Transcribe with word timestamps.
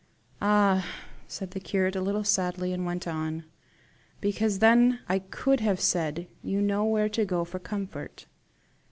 "Ah!" 0.41 0.83
said 1.27 1.51
the 1.51 1.59
curate 1.59 1.95
a 1.95 2.01
little 2.01 2.23
sadly, 2.23 2.73
and 2.73 2.87
went 2.87 3.07
on. 3.07 3.43
"Because 4.19 4.57
then 4.57 4.99
I 5.07 5.19
could 5.19 5.59
have 5.59 5.79
said, 5.79 6.27
you 6.41 6.59
know 6.59 6.83
where 6.85 7.07
to 7.09 7.23
go 7.23 7.45
for 7.45 7.59
comfort. 7.59 8.25